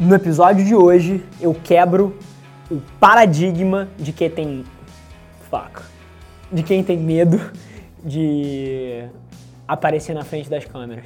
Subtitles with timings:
[0.00, 2.16] No episódio de hoje, eu quebro
[2.70, 4.64] o paradigma de quem tem.
[5.50, 5.82] Fuck.
[6.50, 7.38] De quem tem medo
[8.02, 9.04] de
[9.68, 11.04] aparecer na frente das câmeras.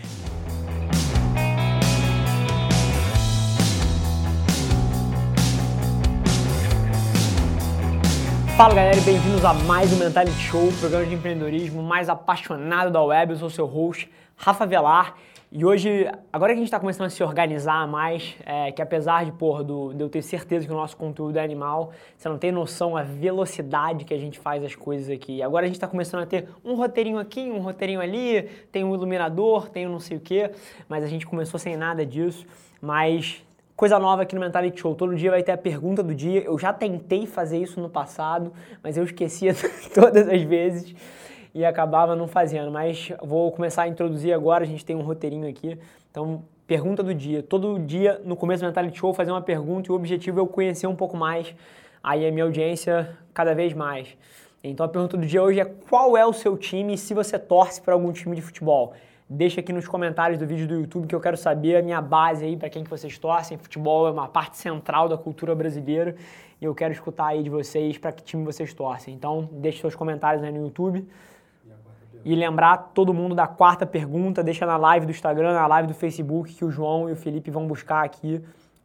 [8.57, 13.33] Fala galera bem-vindos a mais um Mentality Show, programa de empreendedorismo mais apaixonado da web.
[13.33, 15.17] Eu sou seu host, Rafa Velar.
[15.57, 19.25] E hoje, agora que a gente está começando a se organizar mais, é, que apesar
[19.25, 22.37] de, porra, do, de eu ter certeza que o nosso conteúdo é animal, você não
[22.37, 25.41] tem noção a velocidade que a gente faz as coisas aqui.
[25.45, 28.93] Agora a gente está começando a ter um roteirinho aqui, um roteirinho ali, tem um
[28.97, 30.51] iluminador, tem um não sei o quê,
[30.89, 32.45] mas a gente começou sem nada disso.
[32.81, 34.97] Mas coisa nova aqui no Mentality Show.
[34.97, 36.41] Todo dia vai ter a pergunta do dia.
[36.41, 39.55] Eu já tentei fazer isso no passado, mas eu esquecia
[39.95, 40.97] todas as vezes
[41.55, 42.71] e acabava não fazendo.
[42.71, 45.79] Mas vou começar a introduzir agora, a gente tem um roteirinho aqui.
[46.11, 47.43] Então, pergunta do dia.
[47.43, 50.47] Todo dia, no começo do Mentality Show, fazer uma pergunta e o objetivo é eu
[50.47, 51.55] conhecer um pouco mais
[52.03, 54.17] aí a minha audiência cada vez mais.
[54.63, 57.81] Então a pergunta do dia hoje é qual é o seu time se você torce
[57.83, 58.95] para algum time de futebol.
[59.29, 62.45] Deixa aqui nos comentários do vídeo do YouTube que eu quero saber a minha base
[62.45, 63.59] aí para quem que vocês torcem.
[63.59, 66.15] Futebol é uma parte central da cultura brasileira
[66.61, 69.15] e eu quero escutar aí de vocês para que time vocês torcem.
[69.15, 71.07] Então deixe seus comentários aí no YouTube.
[72.25, 75.95] E lembrar todo mundo da quarta pergunta, deixa na live do Instagram, na live do
[75.95, 78.43] Facebook, que o João e o Felipe vão buscar aqui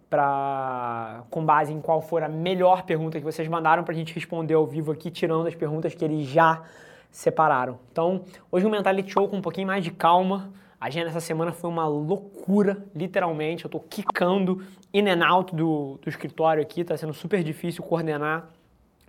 [0.09, 4.14] para com base em qual for a melhor pergunta que vocês mandaram para a gente
[4.14, 6.64] responder ao vivo aqui, tirando as perguntas que eles já
[7.12, 7.80] separaram.
[7.91, 10.52] Então, hoje um Mentality Show com um pouquinho mais de calma.
[10.81, 13.66] A agenda essa semana foi uma loucura, literalmente.
[13.66, 18.50] Eu estou quicando in and out do, do escritório aqui, está sendo super difícil coordenar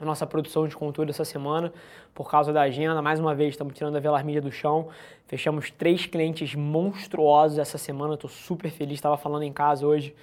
[0.00, 1.72] a nossa produção de conteúdo essa semana
[2.14, 3.00] por causa da agenda.
[3.02, 4.88] Mais uma vez, estamos tirando a Velar Mídia do chão.
[5.26, 8.14] Fechamos três clientes monstruosos essa semana.
[8.14, 8.94] Estou super feliz.
[8.94, 10.14] Estava falando em casa hoje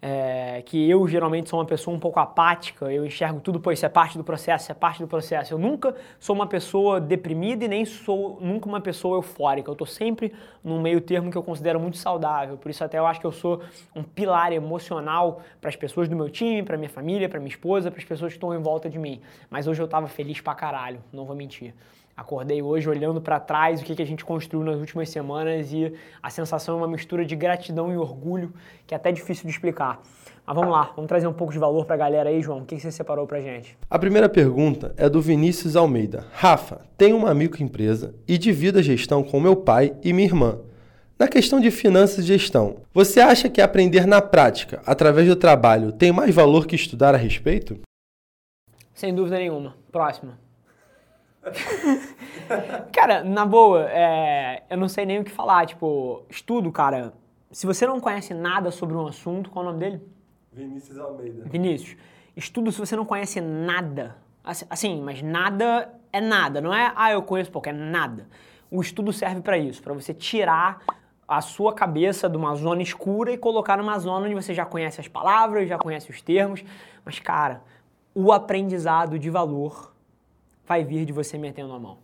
[0.00, 3.84] é, que eu geralmente sou uma pessoa um pouco apática, eu enxergo tudo, pô, isso
[3.84, 5.52] é parte do processo, isso é parte do processo.
[5.52, 9.68] Eu nunca sou uma pessoa deprimida e nem sou nunca uma pessoa eufórica.
[9.68, 10.32] Eu estou sempre
[10.62, 12.56] num meio termo que eu considero muito saudável.
[12.56, 13.60] Por isso até eu acho que eu sou
[13.94, 17.90] um pilar emocional para as pessoas do meu time, para minha família, para minha esposa,
[17.90, 19.20] para as pessoas que estão em volta de mim.
[19.50, 21.74] Mas hoje eu estava feliz pra caralho, não vou mentir.
[22.18, 25.94] Acordei hoje olhando para trás o que, que a gente construiu nas últimas semanas e
[26.20, 28.52] a sensação é uma mistura de gratidão e orgulho
[28.88, 30.02] que é até difícil de explicar.
[30.44, 32.58] Mas vamos lá, vamos trazer um pouco de valor para a galera aí, João.
[32.58, 33.78] O que, que você separou para gente?
[33.88, 36.26] A primeira pergunta é do Vinícius Almeida.
[36.32, 40.58] Rafa, tenho uma microempresa e divido a gestão com meu pai e minha irmã.
[41.16, 45.92] Na questão de finanças e gestão, você acha que aprender na prática, através do trabalho,
[45.92, 47.78] tem mais valor que estudar a respeito?
[48.92, 49.76] Sem dúvida nenhuma.
[49.92, 50.47] Próxima.
[52.92, 55.66] cara, na boa, é, eu não sei nem o que falar.
[55.66, 57.12] Tipo, estudo, cara.
[57.50, 60.02] Se você não conhece nada sobre um assunto, qual é o nome dele?
[60.52, 61.44] Vinícius Almeida.
[61.46, 61.96] Vinícius.
[62.36, 64.16] Estudo se você não conhece nada.
[64.44, 66.60] Assim, mas nada é nada.
[66.60, 68.26] Não é, ah, eu conheço pouco, é nada.
[68.70, 70.82] O estudo serve para isso, para você tirar
[71.26, 75.00] a sua cabeça de uma zona escura e colocar numa zona onde você já conhece
[75.00, 76.64] as palavras, já conhece os termos.
[77.04, 77.62] Mas, cara,
[78.14, 79.92] o aprendizado de valor
[80.68, 81.98] vai vir de você metendo a mão.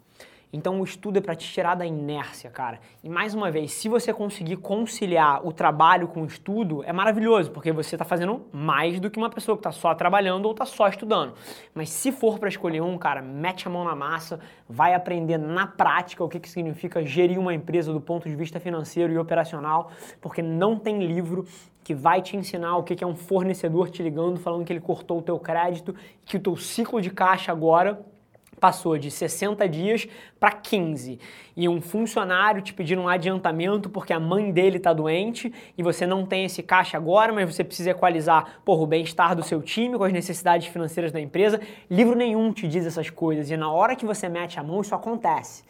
[0.57, 2.79] Então o estudo é para te tirar da inércia, cara.
[3.03, 7.51] E mais uma vez, se você conseguir conciliar o trabalho com o estudo, é maravilhoso,
[7.51, 10.65] porque você está fazendo mais do que uma pessoa que está só trabalhando ou está
[10.65, 11.35] só estudando.
[11.75, 14.39] Mas se for para escolher um, cara, mete a mão na massa,
[14.69, 18.61] vai aprender na prática o que, que significa gerir uma empresa do ponto de vista
[18.61, 19.91] financeiro e operacional,
[20.21, 21.45] porque não tem livro
[21.83, 25.19] que vai te ensinar o que é um fornecedor te ligando falando que ele cortou
[25.19, 28.14] o teu crédito, que o teu ciclo de caixa agora
[28.55, 30.07] passou de 60 dias
[30.39, 31.19] para 15.
[31.57, 36.07] E um funcionário te pedindo um adiantamento porque a mãe dele está doente e você
[36.07, 39.97] não tem esse caixa agora, mas você precisa equalizar porra, o bem-estar do seu time
[39.97, 41.61] com as necessidades financeiras da empresa.
[41.91, 44.95] Livro nenhum te diz essas coisas e na hora que você mete a mão isso
[44.95, 45.65] acontece.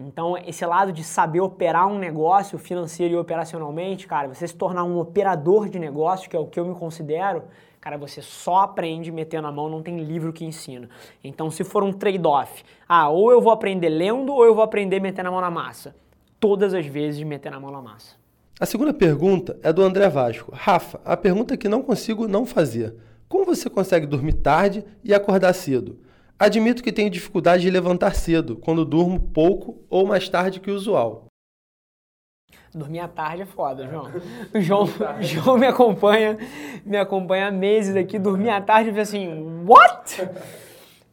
[0.00, 4.84] Então, esse lado de saber operar um negócio financeiro e operacionalmente, cara, você se tornar
[4.84, 7.42] um operador de negócio, que é o que eu me considero,
[7.88, 10.90] Cara, você só aprende metendo a mão, não tem livro que ensina.
[11.24, 15.00] Então, se for um trade-off, ah, ou eu vou aprender lendo ou eu vou aprender
[15.00, 15.96] metendo a mão na massa.
[16.38, 18.14] Todas as vezes metendo a mão na massa.
[18.60, 20.52] A segunda pergunta é do André Vasco.
[20.54, 22.94] Rafa, a pergunta que não consigo não fazer.
[23.26, 25.98] Como você consegue dormir tarde e acordar cedo?
[26.38, 30.74] Admito que tenho dificuldade de levantar cedo, quando durmo pouco ou mais tarde que o
[30.74, 31.27] usual.
[32.74, 34.10] Dormir à tarde é foda, João.
[34.54, 34.86] O João,
[35.20, 36.36] João me acompanha,
[36.84, 38.18] me acompanha há meses aqui.
[38.18, 40.28] Dormir à tarde e assim, what?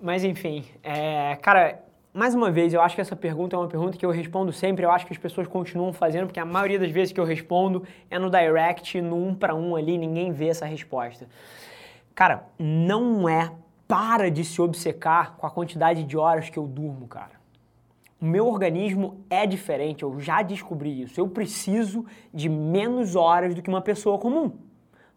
[0.02, 1.82] Mas enfim, é, cara,
[2.14, 4.86] mais uma vez, eu acho que essa pergunta é uma pergunta que eu respondo sempre.
[4.86, 7.84] Eu acho que as pessoas continuam fazendo, porque a maioria das vezes que eu respondo
[8.10, 11.28] é no direct, no um para um ali, ninguém vê essa resposta.
[12.14, 13.52] Cara, não é
[13.86, 17.35] para de se obcecar com a quantidade de horas que eu durmo, cara.
[18.22, 21.20] O meu organismo é diferente, eu já descobri isso.
[21.20, 24.52] Eu preciso de menos horas do que uma pessoa comum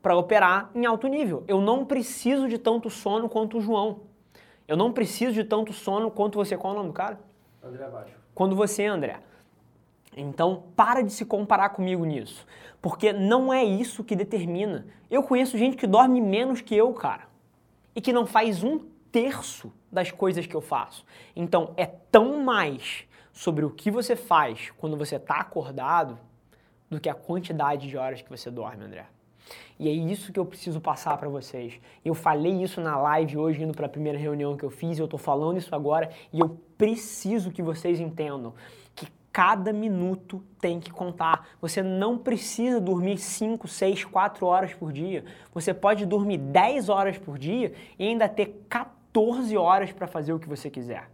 [0.03, 1.45] para operar em alto nível.
[1.47, 4.00] Eu não preciso de tanto sono quanto o João.
[4.67, 6.56] Eu não preciso de tanto sono quanto você.
[6.56, 7.19] Qual é o nome do cara?
[7.62, 8.15] André Abaixo.
[8.35, 9.21] Quando você, André.
[10.17, 12.47] Então, para de se comparar comigo nisso.
[12.83, 14.87] Porque não é isso que determina.
[15.11, 17.29] Eu conheço gente que dorme menos que eu, cara
[17.99, 18.79] e que não faz um
[19.10, 21.05] terço das coisas que eu faço.
[21.34, 26.19] Então é tão mais sobre o que você faz quando você está acordado
[26.90, 29.06] do que a quantidade de horas que você dorme, André.
[29.78, 31.81] E é isso que eu preciso passar para vocês.
[32.05, 35.05] Eu falei isso na live hoje, indo para a primeira reunião que eu fiz, eu
[35.05, 38.55] estou falando isso agora e eu preciso que vocês entendam
[39.38, 41.50] cada minuto tem que contar.
[41.60, 45.25] Você não precisa dormir 5, 6, 4 horas por dia.
[45.55, 48.98] Você pode dormir 10 horas por dia e ainda ter 14
[49.56, 51.11] horas para fazer o que você quiser.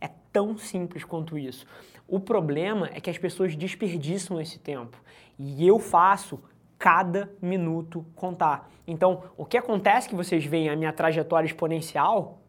[0.00, 1.66] É tão simples quanto isso.
[2.06, 4.96] O problema é que as pessoas desperdiçam esse tempo.
[5.38, 6.40] E eu faço
[6.78, 8.70] cada minuto contar.
[8.86, 12.40] Então, o que acontece que vocês veem a minha trajetória exponencial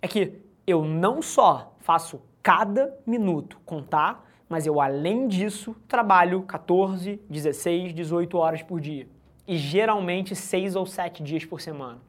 [0.00, 7.20] é que eu não só faço cada minuto contar, mas eu, além disso, trabalho 14,
[7.28, 9.06] 16, 18 horas por dia.
[9.46, 12.00] E geralmente 6 ou 7 dias por semana.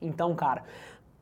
[0.00, 0.64] Então, cara,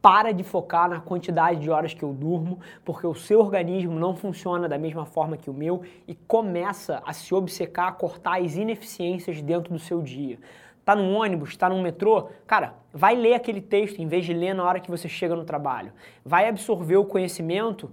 [0.04, 4.14] para de focar na quantidade de horas que eu durmo, porque o seu organismo não
[4.14, 8.54] funciona da mesma forma que o meu e começa a se obcecar, a cortar as
[8.54, 10.38] ineficiências dentro do seu dia.
[10.84, 14.52] Tá no ônibus, tá no metrô, cara, vai ler aquele texto em vez de ler
[14.52, 15.90] na hora que você chega no trabalho.
[16.22, 17.90] Vai absorver o conhecimento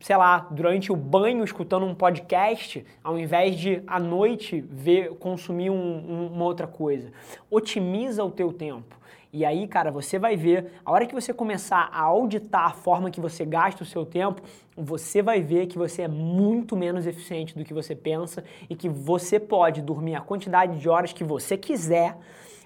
[0.00, 5.70] sei lá, durante o banho escutando um podcast, ao invés de à noite ver, consumir
[5.70, 7.12] um, um, uma outra coisa.
[7.50, 9.01] Otimiza o teu tempo.
[9.34, 13.10] E aí, cara, você vai ver, a hora que você começar a auditar a forma
[13.10, 14.42] que você gasta o seu tempo,
[14.76, 18.90] você vai ver que você é muito menos eficiente do que você pensa e que
[18.90, 22.14] você pode dormir a quantidade de horas que você quiser.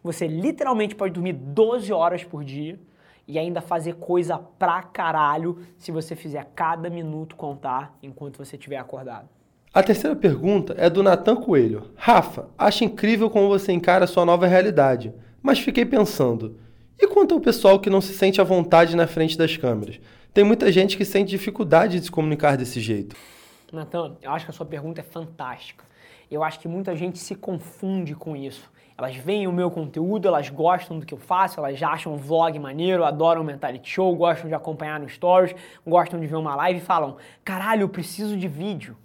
[0.03, 2.77] Você literalmente pode dormir 12 horas por dia
[3.29, 8.79] e ainda fazer coisa pra caralho se você fizer cada minuto contar enquanto você estiver
[8.79, 9.29] acordado.
[9.73, 11.93] A terceira pergunta é do Natan Coelho.
[11.95, 15.15] Rafa, acho incrível como você encara a sua nova realidade,
[15.47, 16.57] mas fiquei pensando,
[16.99, 20.01] e quanto ao pessoal que não se sente à vontade na frente das câmeras?
[20.35, 23.15] Tem muita gente que sente dificuldade de se comunicar desse jeito.
[23.73, 25.85] Natan, eu acho que a sua pergunta é fantástica.
[26.29, 28.69] Eu acho que muita gente se confunde com isso.
[28.99, 32.59] Elas veem o meu conteúdo, elas gostam do que eu faço, elas acham o vlog
[32.59, 35.55] maneiro, adoram o Mentality Show, gostam de acompanhar no Stories,
[35.87, 38.97] gostam de ver uma live e falam: caralho, eu preciso de vídeo.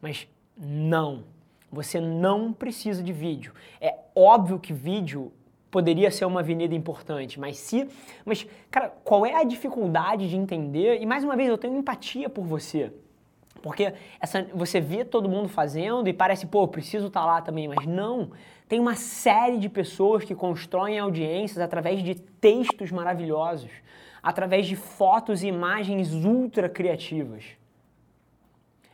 [0.00, 1.24] Mas não,
[1.70, 3.52] você não precisa de vídeo.
[3.78, 5.30] É óbvio que vídeo
[5.70, 7.88] poderia ser uma avenida importante, mas se.
[8.24, 11.00] Mas, cara, qual é a dificuldade de entender?
[11.00, 12.92] E mais uma vez, eu tenho empatia por você.
[13.62, 17.68] Porque essa, você vê todo mundo fazendo e parece, pô, preciso estar tá lá também,
[17.68, 18.30] mas não.
[18.66, 23.70] Tem uma série de pessoas que constroem audiências através de textos maravilhosos,
[24.22, 27.44] através de fotos e imagens ultra criativas.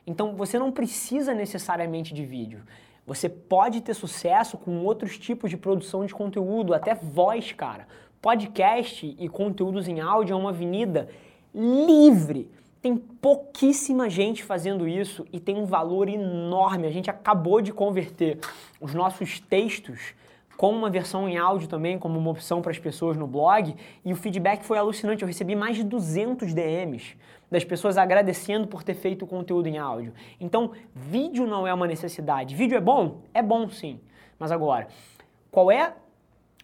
[0.06, 2.62] Então você não precisa necessariamente de vídeo.
[3.07, 7.87] Você pode ter sucesso com outros tipos de produção de conteúdo, até voz, cara.
[8.21, 11.09] Podcast e conteúdos em áudio é uma avenida
[11.55, 12.51] livre
[12.87, 16.87] tem pouquíssima gente fazendo isso e tem um valor enorme.
[16.87, 18.39] A gente acabou de converter
[18.81, 20.15] os nossos textos
[20.57, 24.13] com uma versão em áudio também, como uma opção para as pessoas no blog, e
[24.13, 25.23] o feedback foi alucinante.
[25.23, 27.17] Eu recebi mais de 200 DMs
[27.51, 30.13] das pessoas agradecendo por ter feito o conteúdo em áudio.
[30.41, 32.55] Então, vídeo não é uma necessidade.
[32.55, 33.21] Vídeo é bom?
[33.35, 34.01] É bom sim.
[34.39, 34.89] Mas agora,
[35.51, 35.95] qual é.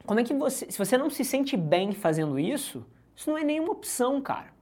[0.05, 0.71] Como é que você.
[0.71, 2.85] Se você não se sente bem fazendo isso,
[3.15, 4.53] isso não é nenhuma opção, cara.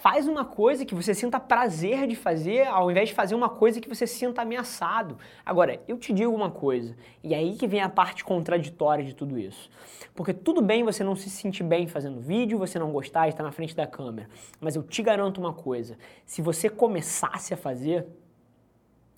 [0.00, 3.80] Faz uma coisa que você sinta prazer de fazer, ao invés de fazer uma coisa
[3.80, 5.18] que você sinta ameaçado.
[5.44, 9.38] Agora, eu te digo uma coisa, e aí que vem a parte contraditória de tudo
[9.38, 9.70] isso.
[10.14, 13.42] Porque tudo bem você não se sentir bem fazendo vídeo, você não gostar de estar
[13.42, 14.28] na frente da câmera,
[14.60, 18.06] mas eu te garanto uma coisa: se você começasse a fazer,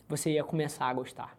[0.09, 1.37] você ia começar a gostar.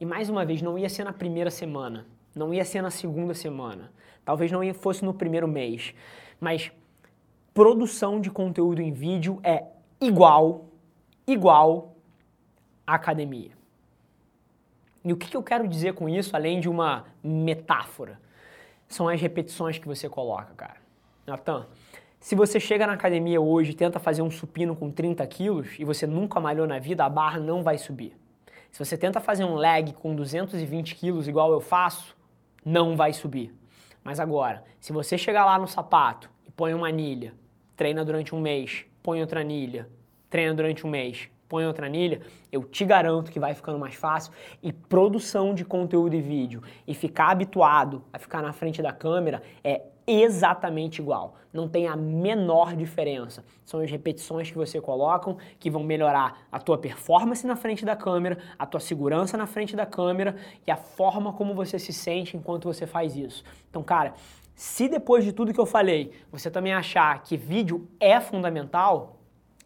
[0.00, 3.34] E mais uma vez, não ia ser na primeira semana, não ia ser na segunda
[3.34, 3.92] semana,
[4.24, 5.94] talvez não fosse no primeiro mês,
[6.40, 6.72] mas
[7.54, 9.64] produção de conteúdo em vídeo é
[10.00, 10.66] igual,
[11.26, 11.94] igual
[12.86, 13.52] à academia.
[15.04, 18.20] E o que eu quero dizer com isso, além de uma metáfora?
[18.88, 20.76] São as repetições que você coloca, cara.
[21.26, 21.66] Natan,
[22.20, 25.84] se você chega na academia hoje e tenta fazer um supino com 30 quilos e
[25.84, 28.16] você nunca malhou na vida, a barra não vai subir.
[28.70, 32.16] Se você tenta fazer um leg com 220 quilos igual eu faço,
[32.64, 33.52] não vai subir.
[34.04, 37.34] Mas agora, se você chegar lá no sapato e põe uma anilha,
[37.82, 39.88] treina durante um mês, põe outra anilha,
[40.30, 42.20] treina durante um mês, põe outra anilha,
[42.52, 44.32] eu te garanto que vai ficando mais fácil.
[44.62, 49.42] E produção de conteúdo e vídeo e ficar habituado a ficar na frente da câmera
[49.64, 51.34] é exatamente igual.
[51.52, 53.44] Não tem a menor diferença.
[53.64, 57.96] São as repetições que você coloca que vão melhorar a tua performance na frente da
[57.96, 62.36] câmera, a tua segurança na frente da câmera e a forma como você se sente
[62.36, 63.42] enquanto você faz isso.
[63.68, 64.14] Então, cara,
[64.54, 69.18] se depois de tudo que eu falei, você também achar que vídeo é fundamental,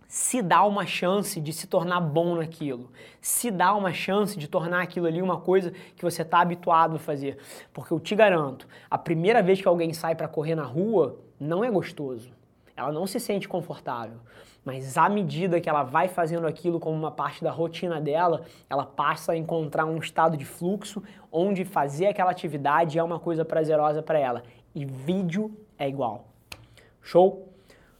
[0.08, 2.90] se dá uma chance de se tornar bom naquilo,
[3.20, 6.98] se dá uma chance de tornar aquilo ali uma coisa que você está habituado a
[6.98, 7.38] fazer.
[7.72, 11.64] Porque eu te garanto, a primeira vez que alguém sai para correr na rua, não
[11.64, 12.30] é gostoso.
[12.76, 14.18] Ela não se sente confortável.
[14.64, 18.84] Mas à medida que ela vai fazendo aquilo como uma parte da rotina dela, ela
[18.84, 24.02] passa a encontrar um estado de fluxo onde fazer aquela atividade é uma coisa prazerosa
[24.02, 24.42] para ela.
[24.76, 26.28] E vídeo é igual.
[27.00, 27.50] Show?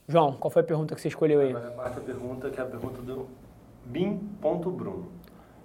[0.06, 1.56] João, qual foi a pergunta que você escolheu aí?
[1.56, 3.26] A quarta pergunta, que é a pergunta do
[3.86, 5.10] Bim.Bruno.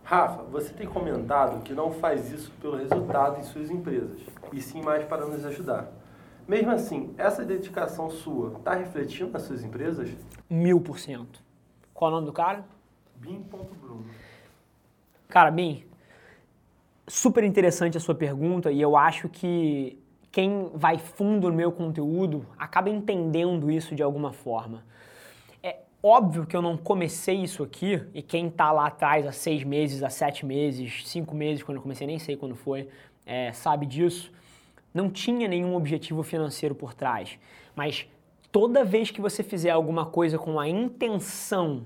[0.05, 4.21] Rafa, você tem comentado que não faz isso pelo resultado em suas empresas,
[4.53, 5.91] e sim mais para nos ajudar.
[6.47, 10.09] Mesmo assim, essa dedicação sua está refletindo nas suas empresas?
[10.49, 11.43] Mil por cento.
[11.93, 12.63] Qual é o nome do cara?
[13.17, 14.05] Bim.Bruno.
[15.27, 15.83] Cara, Bim,
[17.05, 22.45] super interessante a sua pergunta e eu acho que quem vai fundo no meu conteúdo
[22.57, 24.83] acaba entendendo isso de alguma forma.
[25.61, 29.63] É óbvio que eu não comecei isso aqui, e quem está lá atrás há seis
[29.63, 32.87] meses, há sete meses, cinco meses, quando eu comecei, nem sei quando foi,
[33.25, 34.31] é, sabe disso,
[34.93, 37.37] não tinha nenhum objetivo financeiro por trás.
[37.75, 38.07] Mas
[38.51, 41.85] toda vez que você fizer alguma coisa com a intenção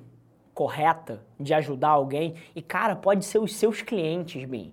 [0.53, 4.71] correta de ajudar alguém, e cara, pode ser os seus clientes, bem.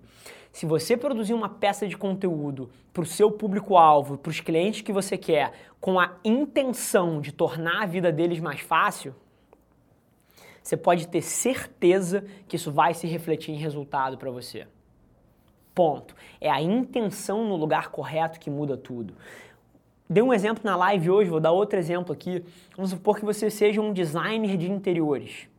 [0.53, 4.93] Se você produzir uma peça de conteúdo para o seu público-alvo, para os clientes que
[4.93, 9.15] você quer, com a intenção de tornar a vida deles mais fácil,
[10.61, 14.67] você pode ter certeza que isso vai se refletir em resultado para você.
[15.73, 16.15] Ponto.
[16.39, 19.15] É a intenção no lugar correto que muda tudo.
[20.07, 22.45] Dei um exemplo na live hoje, vou dar outro exemplo aqui.
[22.75, 25.49] Vamos supor que você seja um designer de interiores.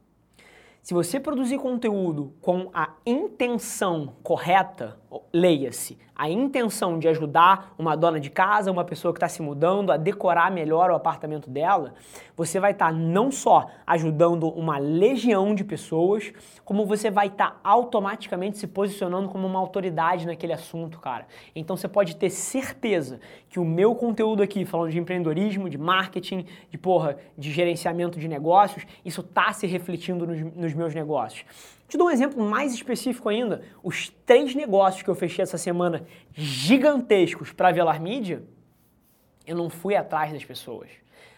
[0.85, 5.01] Se você produzir conteúdo com a intenção correta,
[5.33, 9.91] leia-se, a intenção de ajudar uma dona de casa, uma pessoa que está se mudando
[9.91, 11.95] a decorar melhor o apartamento dela,
[12.37, 16.33] você vai estar tá não só ajudando uma legião de pessoas,
[16.65, 21.27] como você vai estar tá automaticamente se posicionando como uma autoridade naquele assunto, cara.
[21.55, 23.19] Então você pode ter certeza
[23.49, 28.29] que o meu conteúdo aqui, falando de empreendedorismo, de marketing, de porra, de gerenciamento de
[28.29, 31.45] negócios, isso está se refletindo nos, nos meus negócios.
[31.95, 33.63] Te dou um exemplo mais específico ainda.
[33.81, 38.43] Os três negócios que eu fechei essa semana gigantescos para Velar Mídia,
[39.47, 40.91] eu não fui atrás das pessoas.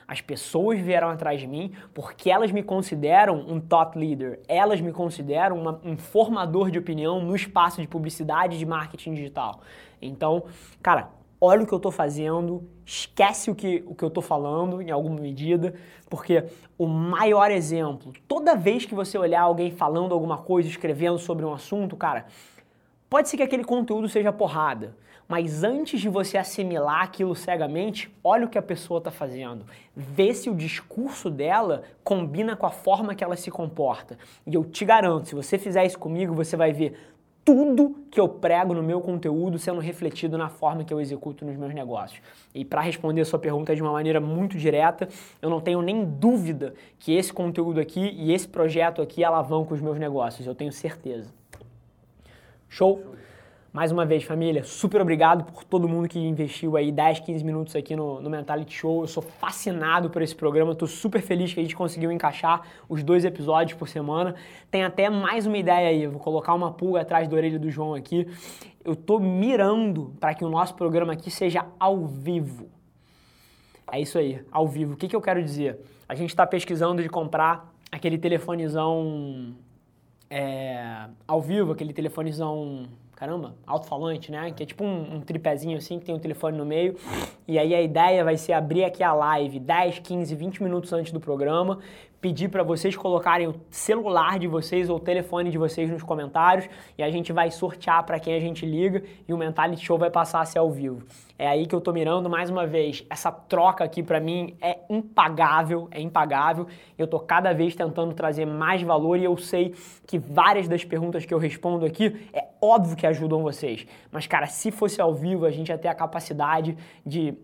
[0.08, 4.94] As pessoas vieram atrás de mim porque elas me consideram um thought leader, elas me
[4.94, 9.60] consideram uma, um formador de opinião no espaço de publicidade e de marketing digital.
[10.00, 10.44] Então,
[10.82, 11.10] cara,
[11.46, 14.90] olha o que eu estou fazendo, esquece o que, o que eu estou falando em
[14.90, 15.74] alguma medida,
[16.10, 16.44] porque
[16.76, 21.54] o maior exemplo, toda vez que você olhar alguém falando alguma coisa, escrevendo sobre um
[21.54, 22.26] assunto, cara,
[23.08, 24.96] pode ser que aquele conteúdo seja porrada,
[25.28, 29.64] mas antes de você assimilar aquilo cegamente, olha o que a pessoa está fazendo.
[29.94, 34.16] Vê se o discurso dela combina com a forma que ela se comporta.
[34.46, 37.15] E eu te garanto, se você fizer isso comigo, você vai ver
[37.46, 41.56] tudo que eu prego no meu conteúdo sendo refletido na forma que eu executo nos
[41.56, 42.20] meus negócios.
[42.52, 45.08] E para responder a sua pergunta de uma maneira muito direta,
[45.40, 49.80] eu não tenho nem dúvida que esse conteúdo aqui e esse projeto aqui alavancam os
[49.80, 51.32] meus negócios, eu tenho certeza.
[52.68, 53.14] Show?
[53.76, 57.76] Mais uma vez, família, super obrigado por todo mundo que investiu aí 10, 15 minutos
[57.76, 59.02] aqui no, no Mentality Show.
[59.02, 63.02] Eu sou fascinado por esse programa, estou super feliz que a gente conseguiu encaixar os
[63.02, 64.34] dois episódios por semana.
[64.70, 67.70] Tem até mais uma ideia aí, eu vou colocar uma pulga atrás da orelha do
[67.70, 68.26] João aqui.
[68.82, 72.70] Eu estou mirando para que o nosso programa aqui seja ao vivo.
[73.92, 74.94] É isso aí, ao vivo.
[74.94, 75.78] O que, que eu quero dizer?
[76.08, 79.54] A gente está pesquisando de comprar aquele telefonezão
[80.30, 84.52] é, ao vivo, aquele telefonezão caramba, alto-falante, né?
[84.52, 86.96] Que é tipo um, um, tripézinho assim, que tem um telefone no meio.
[87.48, 91.12] E aí a ideia vai ser abrir aqui a live 10, 15, 20 minutos antes
[91.12, 91.78] do programa,
[92.26, 96.68] pedir para vocês colocarem o celular de vocês ou o telefone de vocês nos comentários
[96.98, 100.10] e a gente vai sortear para quem a gente liga e o Mentality Show vai
[100.10, 101.04] passar a ser ao vivo.
[101.38, 103.04] É aí que eu tô mirando mais uma vez.
[103.08, 106.66] Essa troca aqui para mim é impagável, é impagável.
[106.98, 109.72] Eu tô cada vez tentando trazer mais valor e eu sei
[110.04, 113.86] que várias das perguntas que eu respondo aqui é óbvio que ajudam vocês.
[114.10, 117.38] Mas cara, se fosse ao vivo, a gente ia ter a capacidade de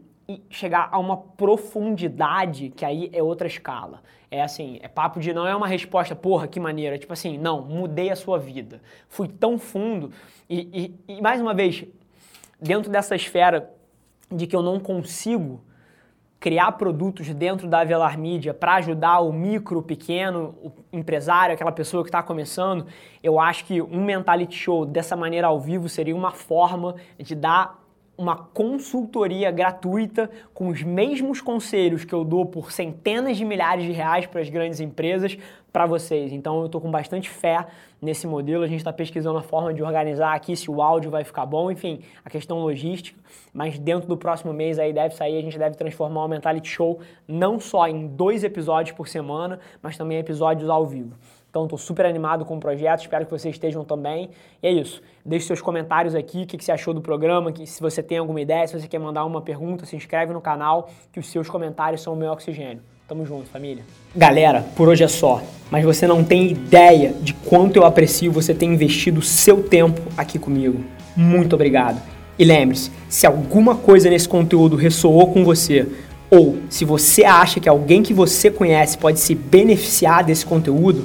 [0.51, 4.01] chegar a uma profundidade que aí é outra escala.
[4.33, 6.99] É assim, é papo de não é uma resposta, porra, que maneira.
[6.99, 8.81] Tipo assim, não, mudei a sua vida.
[9.07, 10.11] Fui tão fundo.
[10.49, 11.85] E, e, e mais uma vez,
[12.59, 13.71] dentro dessa esfera
[14.31, 15.63] de que eu não consigo
[16.41, 22.03] criar produtos dentro da Avelar Mídia para ajudar o micro, pequeno, o empresário, aquela pessoa
[22.03, 22.87] que está começando,
[23.23, 27.82] eu acho que um Mentality Show dessa maneira ao vivo seria uma forma de dar
[28.23, 33.91] uma consultoria gratuita com os mesmos conselhos que eu dou por centenas de milhares de
[33.91, 35.37] reais para as grandes empresas
[35.73, 36.33] para vocês.
[36.33, 37.67] Então eu estou com bastante fé
[38.01, 38.63] nesse modelo.
[38.63, 41.71] A gente está pesquisando a forma de organizar aqui se o áudio vai ficar bom,
[41.71, 43.19] enfim, a questão logística.
[43.53, 47.01] Mas dentro do próximo mês aí deve sair, a gente deve transformar o Mentality Show
[47.27, 51.17] não só em dois episódios por semana, mas também episódios ao vivo.
[51.53, 54.31] Então, estou super animado com o projeto, espero que vocês estejam também.
[54.63, 55.03] E é isso.
[55.23, 58.17] Deixe seus comentários aqui, o que, que você achou do programa, que, se você tem
[58.17, 61.51] alguma ideia, se você quer mandar uma pergunta, se inscreve no canal, que os seus
[61.51, 62.83] comentários são o meu oxigênio.
[63.07, 63.85] Tamo junto, família.
[64.17, 65.43] Galera, por hoje é só.
[65.71, 70.39] Mas você não tem ideia de quanto eu aprecio você ter investido seu tempo aqui
[70.39, 70.83] comigo.
[71.15, 72.01] Muito obrigado.
[72.39, 75.87] E lembre-se, se alguma coisa nesse conteúdo ressoou com você,
[76.31, 81.05] ou se você acha que alguém que você conhece pode se beneficiar desse conteúdo,